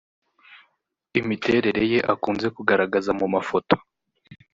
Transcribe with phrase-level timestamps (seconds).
[1.19, 3.75] imiterere ye akunze kugaragaza mu mafoto